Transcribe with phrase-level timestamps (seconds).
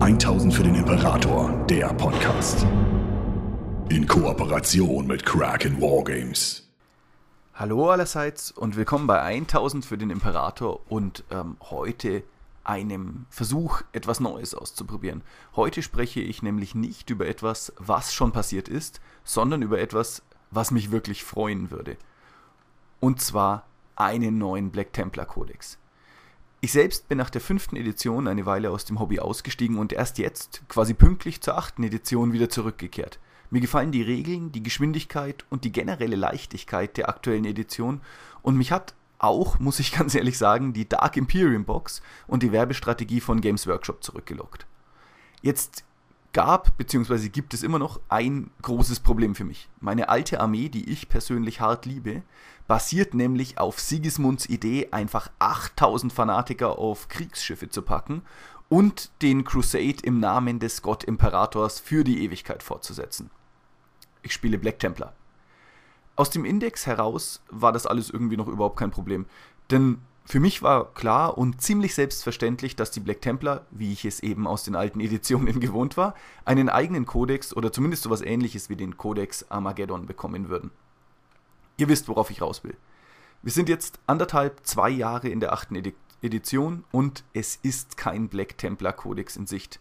[0.00, 2.64] 1000 für den Imperator, der Podcast.
[3.88, 6.68] In Kooperation mit Kraken Wargames.
[7.52, 12.22] Hallo allerseits und willkommen bei 1000 für den Imperator und ähm, heute
[12.62, 15.22] einem Versuch, etwas Neues auszuprobieren.
[15.56, 20.22] Heute spreche ich nämlich nicht über etwas, was schon passiert ist, sondern über etwas,
[20.52, 21.96] was mich wirklich freuen würde.
[23.00, 25.76] Und zwar einen neuen Black Templar Kodex.
[26.60, 30.18] Ich selbst bin nach der fünften Edition eine Weile aus dem Hobby ausgestiegen und erst
[30.18, 33.20] jetzt, quasi pünktlich zur achten Edition, wieder zurückgekehrt.
[33.50, 38.00] Mir gefallen die Regeln, die Geschwindigkeit und die generelle Leichtigkeit der aktuellen Edition
[38.42, 42.50] und mich hat auch, muss ich ganz ehrlich sagen, die Dark Imperium Box und die
[42.50, 44.66] Werbestrategie von Games Workshop zurückgelockt.
[45.42, 45.84] Jetzt
[46.38, 47.30] gab bzw.
[47.30, 49.68] gibt es immer noch ein großes Problem für mich.
[49.80, 52.22] Meine alte Armee, die ich persönlich hart liebe,
[52.68, 58.22] basiert nämlich auf Sigismunds Idee, einfach 8000 Fanatiker auf Kriegsschiffe zu packen
[58.68, 63.30] und den Crusade im Namen des Gott-Imperators für die Ewigkeit fortzusetzen.
[64.22, 65.14] Ich spiele Black Templar.
[66.14, 69.26] Aus dem Index heraus war das alles irgendwie noch überhaupt kein Problem.
[69.72, 74.20] Denn für mich war klar und ziemlich selbstverständlich, dass die Black Templar, wie ich es
[74.20, 78.76] eben aus den alten Editionen gewohnt war, einen eigenen Kodex oder zumindest sowas ähnliches wie
[78.76, 80.70] den Kodex Armageddon bekommen würden.
[81.78, 82.76] Ihr wisst, worauf ich raus will.
[83.42, 85.82] Wir sind jetzt anderthalb, zwei Jahre in der achten
[86.20, 89.80] Edition und es ist kein Black Templar Kodex in Sicht.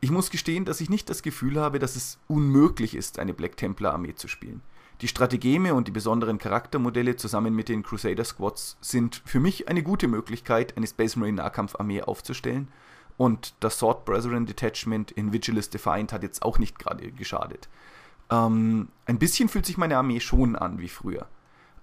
[0.00, 3.58] Ich muss gestehen, dass ich nicht das Gefühl habe, dass es unmöglich ist, eine Black
[3.58, 4.62] Templar Armee zu spielen.
[5.02, 9.82] Die Strategeme und die besonderen Charaktermodelle zusammen mit den Crusader Squads sind für mich eine
[9.82, 12.68] gute Möglichkeit, eine Space Marine Nahkampfarmee aufzustellen.
[13.16, 17.68] Und das Sword Brethren Detachment in Vigilus Defiant hat jetzt auch nicht gerade geschadet.
[18.30, 21.26] Ähm, ein bisschen fühlt sich meine Armee schon an wie früher.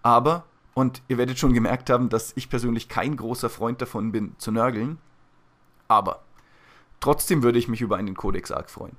[0.02, 4.34] Aber, und ihr werdet schon gemerkt haben, dass ich persönlich kein großer Freund davon bin,
[4.38, 4.98] zu nörgeln.
[5.90, 6.24] Aber,
[7.02, 8.96] trotzdem würde ich mich über einen Codex Arc freuen.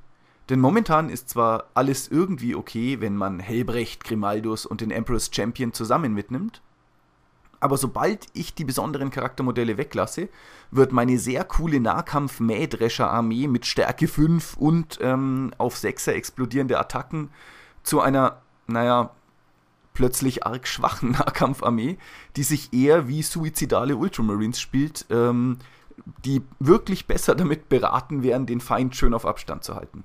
[0.50, 5.72] Denn momentan ist zwar alles irgendwie okay, wenn man Helbrecht, Grimaldus und den Emperor's Champion
[5.72, 6.61] zusammen mitnimmt,
[7.61, 10.28] aber sobald ich die besonderen Charaktermodelle weglasse,
[10.70, 17.28] wird meine sehr coole Nahkampf-Mähdrescher-Armee mit Stärke 5 und ähm, auf 6er explodierende Attacken
[17.83, 19.10] zu einer, naja,
[19.92, 21.98] plötzlich arg schwachen Nahkampfarmee,
[22.36, 25.58] die sich eher wie suizidale Ultramarines spielt, ähm,
[26.24, 30.02] die wirklich besser damit beraten wären, den Feind schön auf Abstand zu halten.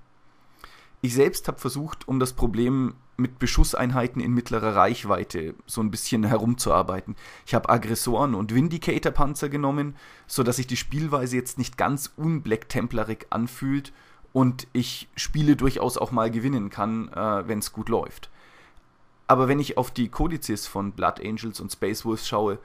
[1.06, 6.24] Ich selbst habe versucht, um das Problem mit Beschusseinheiten in mittlerer Reichweite so ein bisschen
[6.24, 7.16] herumzuarbeiten.
[7.46, 9.96] Ich habe Aggressoren und Vindicator-Panzer genommen,
[10.26, 13.94] sodass sich die Spielweise jetzt nicht ganz unblack templarig anfühlt
[14.34, 18.32] und ich Spiele durchaus auch mal gewinnen kann, äh, wenn es gut läuft.
[19.28, 22.58] Aber wenn ich auf die Kodizes von Blood Angels und Space Wolves schaue,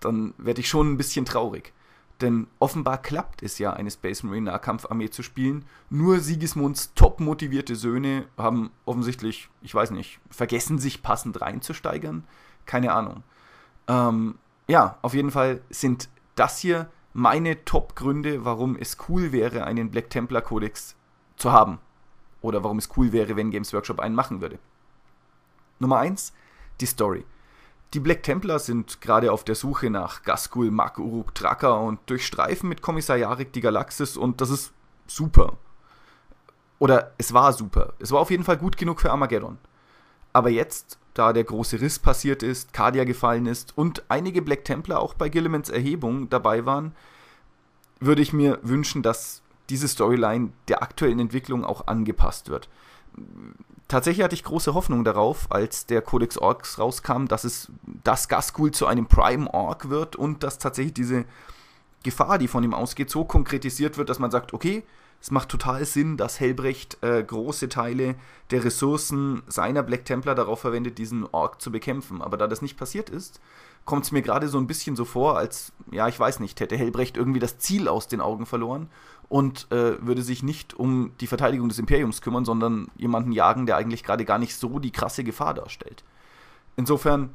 [0.00, 1.74] dann werde ich schon ein bisschen traurig.
[2.20, 5.64] Denn offenbar klappt es ja, eine Space Marine Nahkampfarmee zu spielen.
[5.90, 12.24] Nur Sigismunds top motivierte Söhne haben offensichtlich, ich weiß nicht, vergessen sich passend reinzusteigern.
[12.64, 13.24] Keine Ahnung.
[13.88, 19.90] Ähm, ja, auf jeden Fall sind das hier meine Top-Gründe, warum es cool wäre, einen
[19.90, 20.96] Black Templar Codex
[21.36, 21.78] zu haben.
[22.40, 24.58] Oder warum es cool wäre, wenn Games Workshop einen machen würde.
[25.78, 26.32] Nummer 1,
[26.80, 27.24] die Story.
[27.94, 32.68] Die Black Templar sind gerade auf der Suche nach Gaskul, Mak, Uruk, Tracker und durchstreifen
[32.68, 34.72] mit Kommissar Yarik die Galaxis und das ist
[35.06, 35.58] super.
[36.78, 37.92] Oder es war super.
[37.98, 39.58] Es war auf jeden Fall gut genug für Armageddon.
[40.32, 45.00] Aber jetzt, da der große Riss passiert ist, Cardia gefallen ist und einige Black Templar
[45.00, 46.94] auch bei Gillimans Erhebung dabei waren,
[48.00, 52.70] würde ich mir wünschen, dass diese Storyline der aktuellen Entwicklung auch angepasst wird
[53.92, 57.70] tatsächlich hatte ich große Hoffnung darauf, als der Codex Orcs rauskam, dass es
[58.02, 61.24] das Gaskul zu einem Prime Orc wird und dass tatsächlich diese
[62.02, 64.82] Gefahr, die von ihm ausgeht, so konkretisiert wird, dass man sagt, okay,
[65.20, 68.16] es macht total Sinn, dass Helbrecht äh, große Teile
[68.50, 72.22] der Ressourcen seiner Black Templar darauf verwendet, diesen Ork zu bekämpfen.
[72.22, 73.40] Aber da das nicht passiert ist,
[73.84, 76.76] kommt es mir gerade so ein bisschen so vor, als, ja, ich weiß nicht, hätte
[76.76, 78.88] Helbrecht irgendwie das Ziel aus den Augen verloren
[79.28, 83.76] und äh, würde sich nicht um die Verteidigung des Imperiums kümmern, sondern jemanden jagen, der
[83.76, 86.04] eigentlich gerade gar nicht so die krasse Gefahr darstellt.
[86.76, 87.30] Insofern,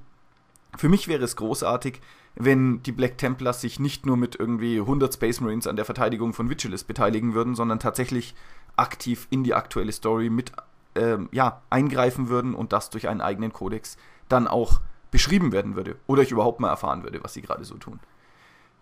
[0.78, 2.02] für mich wäre es großartig,
[2.36, 6.34] wenn die Black Templars sich nicht nur mit irgendwie 100 Space Marines an der Verteidigung
[6.34, 8.36] von Vigilus beteiligen würden, sondern tatsächlich
[8.76, 10.52] aktiv in die aktuelle Story mit
[10.96, 13.98] ähm, ja, eingreifen würden und das durch einen eigenen Kodex
[14.30, 14.82] dann auch
[15.12, 18.00] beschrieben werden würde oder ich überhaupt mal erfahren würde, was sie gerade so tun.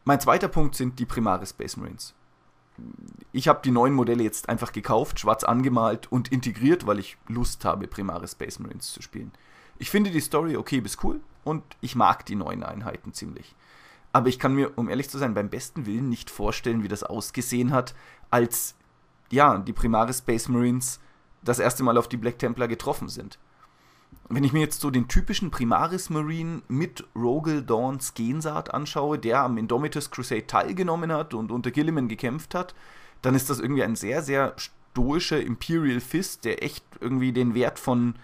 [0.04, 2.14] Mein zweiter Punkt sind die Primare Space Marines.
[3.32, 7.64] Ich habe die neuen Modelle jetzt einfach gekauft, schwarz angemalt und integriert, weil ich Lust
[7.66, 9.32] habe, Primare Space Marines zu spielen.
[9.80, 13.56] Ich finde die Story okay bis cool und ich mag die neuen Einheiten ziemlich.
[14.16, 17.04] aber ich kann mir, um ehrlich zu sein, beim besten Willen nicht vorstellen, wie das
[17.04, 17.94] ausgesehen hat,
[18.30, 18.76] als
[19.30, 21.02] ja, die Primaris Space Marines
[21.44, 23.38] das erste Mal auf die Black Templar getroffen sind.
[24.28, 29.42] Wenn ich mir jetzt so den typischen Primaris Marine mit Rogel Dawns Gensaat anschaue, der
[29.42, 32.74] am Indomitus Crusade teilgenommen hat und unter Gilliman gekämpft hat,
[33.22, 37.78] dann ist das irgendwie ein sehr, sehr stoischer Imperial Fist, der echt irgendwie den Wert
[37.78, 38.16] von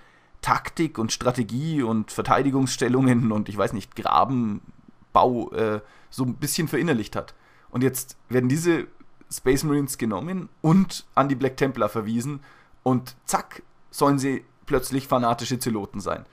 [0.42, 7.16] Taktik und Strategie und Verteidigungsstellungen und ich weiß nicht, Grabenbau äh, so ein bisschen verinnerlicht
[7.16, 7.36] hat.
[7.70, 8.88] Und jetzt werden diese
[9.32, 12.42] Space Marines genommen und an die Black Templar verwiesen
[12.84, 13.62] und zack,
[13.92, 16.26] sollen sie plötzlich fanatische Zeloten sein.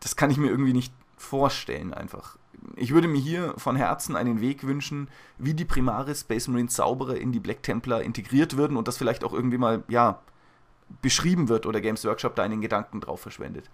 [0.00, 2.36] Das kann ich mir irgendwie nicht vorstellen einfach.
[2.76, 5.08] Ich würde mir hier von Herzen einen Weg wünschen,
[5.38, 9.24] wie die Primaris Space Marines sauberer in die Black Templar integriert würden und das vielleicht
[9.24, 10.20] auch irgendwie mal, ja,
[11.00, 13.70] beschrieben wird oder Games Workshop da einen Gedanken drauf verschwendet.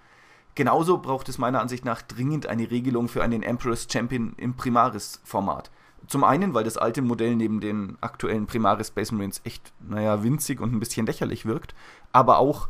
[0.55, 5.71] Genauso braucht es meiner Ansicht nach dringend eine Regelung für einen Emperor's Champion im Primaris-Format.
[6.07, 10.61] Zum einen, weil das alte Modell neben den aktuellen Primaris Space Marines echt, naja, winzig
[10.61, 11.75] und ein bisschen lächerlich wirkt,
[12.13, 12.69] aber auch,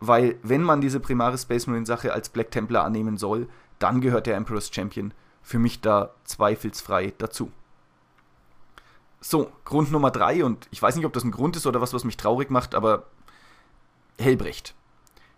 [0.00, 3.48] weil, wenn man diese Primaris Space Marine Sache als Black Templar annehmen soll,
[3.78, 5.12] dann gehört der Emperor's Champion
[5.42, 7.50] für mich da zweifelsfrei dazu.
[9.20, 11.92] So, Grund Nummer drei, und ich weiß nicht, ob das ein Grund ist oder was,
[11.92, 13.06] was mich traurig macht, aber
[14.18, 14.74] Helbrecht.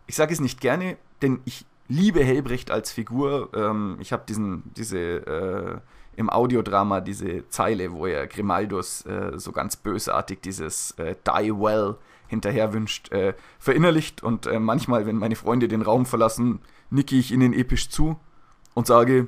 [0.06, 3.50] Ich sage es nicht gerne, denn ich liebe Helbrecht als Figur.
[3.54, 5.78] Ähm, ich habe diesen, diese äh,
[6.16, 11.96] im Audiodrama diese Zeile, wo er Grimaldus äh, so ganz bösartig dieses äh, Die Well
[12.30, 14.22] hinterher wünscht, äh, verinnerlicht.
[14.22, 18.18] Und äh, manchmal, wenn meine Freunde den Raum verlassen, nicke ich ihnen episch zu
[18.74, 19.26] und sage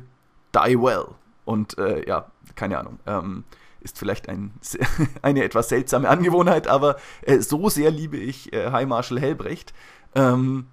[0.55, 1.09] Die Well.
[1.45, 3.01] Und äh, ja, keine Ahnung.
[3.07, 3.45] Ähm,
[3.81, 4.53] ist vielleicht ein,
[5.23, 9.75] eine etwas seltsame Angewohnheit, aber äh, so sehr liebe ich äh, High Marshal Helbrecht.
[10.15, 10.69] Ähm,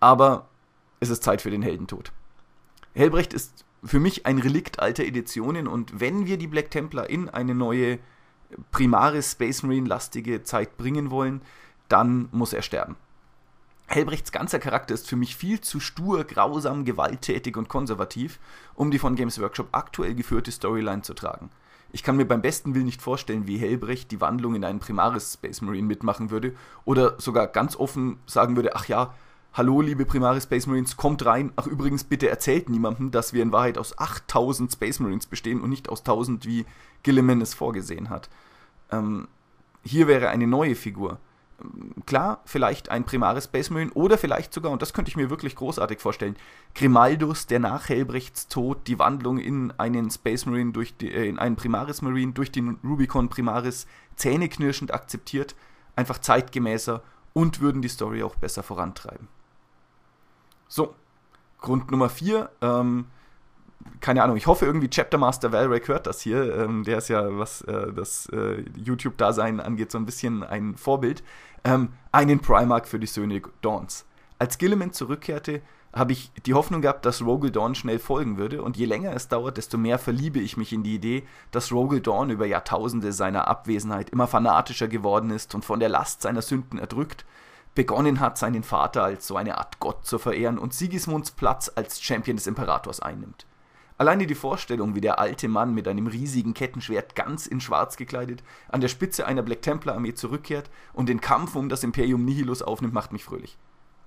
[0.00, 0.48] aber
[1.00, 2.12] es ist Zeit für den Heldentod.
[2.94, 7.28] Helbrecht ist für mich ein Relikt alter Editionen und wenn wir die Black Templar in
[7.28, 7.98] eine neue
[8.70, 11.42] Primaris Space Marine lastige Zeit bringen wollen,
[11.88, 12.96] dann muss er sterben.
[13.86, 18.40] Helbrechts ganzer Charakter ist für mich viel zu stur, grausam, gewalttätig und konservativ,
[18.74, 21.50] um die von Games Workshop aktuell geführte Storyline zu tragen.
[21.92, 25.34] Ich kann mir beim besten Willen nicht vorstellen, wie Helbrecht die Wandlung in einen Primaris
[25.34, 26.54] Space Marine mitmachen würde
[26.84, 29.14] oder sogar ganz offen sagen würde, ach ja,
[29.52, 31.52] hallo liebe Primaris Space Marines, kommt rein.
[31.54, 35.70] Ach übrigens, bitte erzählt niemandem, dass wir in Wahrheit aus 8000 Space Marines bestehen und
[35.70, 36.66] nicht aus 1000, wie
[37.04, 38.28] Gilliman es vorgesehen hat.
[38.90, 39.28] Ähm,
[39.84, 41.20] hier wäre eine neue Figur.
[42.06, 45.56] Klar, vielleicht ein Primaris Space Marine oder vielleicht sogar, und das könnte ich mir wirklich
[45.56, 46.36] großartig vorstellen,
[46.74, 51.38] Grimaldus, der nach Helbrechts Tod die Wandlung in einen Space Marine durch die, äh, in
[51.38, 53.86] einen Primaris Marine durch den Rubicon Primaris
[54.16, 55.54] zähneknirschend akzeptiert,
[55.96, 57.02] einfach zeitgemäßer
[57.32, 59.28] und würden die Story auch besser vorantreiben.
[60.68, 60.94] So,
[61.60, 63.06] Grund Nummer 4, ähm,
[64.00, 66.56] keine Ahnung, ich hoffe irgendwie Chapter Master Valrek hört das hier.
[66.56, 71.22] Ähm, der ist ja, was äh, das äh, YouTube-Dasein angeht, so ein bisschen ein Vorbild.
[71.64, 74.04] Ähm, einen Primark für die Söhne Dawns.
[74.38, 75.62] Als Gilliman zurückkehrte,
[75.94, 78.62] habe ich die Hoffnung gehabt, dass Rogel Dawn schnell folgen würde.
[78.62, 81.22] Und je länger es dauert, desto mehr verliebe ich mich in die Idee,
[81.52, 86.22] dass Rogel Dawn über Jahrtausende seiner Abwesenheit immer fanatischer geworden ist und von der Last
[86.22, 87.24] seiner Sünden erdrückt
[87.74, 92.00] begonnen hat, seinen Vater als so eine Art Gott zu verehren und Sigismunds Platz als
[92.00, 93.46] Champion des Imperators einnimmt.
[93.96, 98.42] Alleine die Vorstellung, wie der alte Mann mit einem riesigen Kettenschwert ganz in schwarz gekleidet
[98.68, 102.62] an der Spitze einer Black Templar Armee zurückkehrt und den Kampf um das Imperium Nihilus
[102.62, 103.56] aufnimmt, macht mich fröhlich.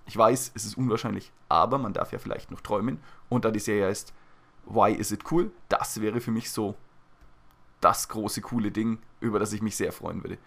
[0.06, 3.00] Ich weiß, es ist unwahrscheinlich, aber man darf ja vielleicht noch träumen.
[3.30, 4.14] Und da die Serie heißt
[4.66, 5.52] Why is it cool?
[5.70, 6.76] Das wäre für mich so
[7.80, 10.38] das große coole Ding, über das ich mich sehr freuen würde.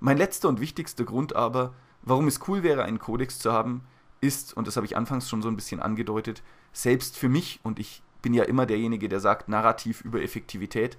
[0.00, 3.82] Mein letzter und wichtigster Grund aber, Warum es cool wäre, einen Kodex zu haben,
[4.20, 6.42] ist, und das habe ich anfangs schon so ein bisschen angedeutet,
[6.72, 10.98] selbst für mich, und ich bin ja immer derjenige, der sagt, Narrativ über Effektivität,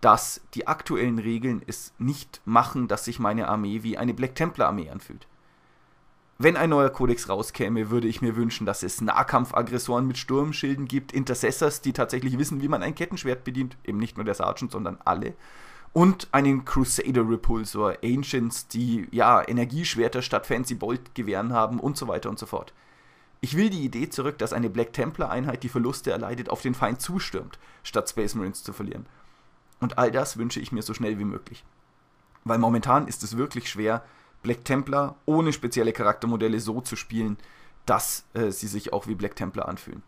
[0.00, 4.68] dass die aktuellen Regeln es nicht machen, dass sich meine Armee wie eine Black Templar
[4.68, 5.26] Armee anfühlt.
[6.38, 11.12] Wenn ein neuer Kodex rauskäme, würde ich mir wünschen, dass es Nahkampfaggressoren mit Sturmschilden gibt,
[11.12, 14.98] Intercessors, die tatsächlich wissen, wie man ein Kettenschwert bedient, eben nicht nur der Sergeant, sondern
[15.04, 15.34] alle,
[15.94, 22.06] und einen Crusader Repulsor, Ancients, die ja Energieschwerter statt Fancy Bolt Gewehren haben und so
[22.06, 22.74] weiter und so fort.
[23.46, 26.74] Ich will die Idee zurück, dass eine Black Templar Einheit die Verluste erleidet, auf den
[26.74, 29.06] Feind zustürmt, statt Space Marines zu verlieren.
[29.78, 31.64] Und all das wünsche ich mir so schnell wie möglich.
[32.42, 34.04] Weil momentan ist es wirklich schwer,
[34.42, 37.38] Black Templar ohne spezielle Charaktermodelle so zu spielen,
[37.84, 40.02] dass äh, sie sich auch wie Black Templar anfühlen.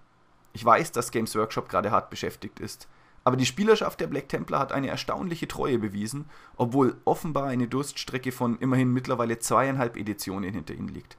[0.53, 2.89] Ich weiß, dass Games Workshop gerade hart beschäftigt ist,
[3.23, 6.25] aber die Spielerschaft der Black Templar hat eine erstaunliche Treue bewiesen,
[6.57, 11.17] obwohl offenbar eine Durststrecke von immerhin mittlerweile zweieinhalb Editionen hinter ihnen liegt.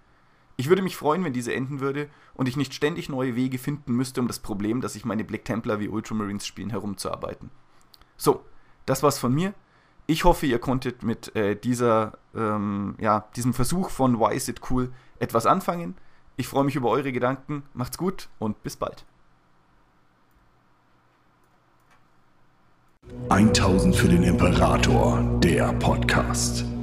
[0.60, 3.94] Ich würde mich freuen, wenn diese enden würde und ich nicht ständig neue Wege finden
[3.94, 7.50] müsste, um das Problem, dass ich meine Black Templar wie Ultramarines spielen, herumzuarbeiten.
[8.18, 8.44] So,
[8.86, 9.54] das war's von mir.
[10.06, 14.60] Ich hoffe, ihr konntet mit äh, dieser, ähm, ja, diesem Versuch von Why is it
[14.70, 15.96] cool etwas anfangen.
[16.36, 17.64] Ich freue mich über eure Gedanken.
[17.74, 19.06] Macht's gut und bis bald.
[23.30, 26.66] 1000 für den Imperator, der Podcast.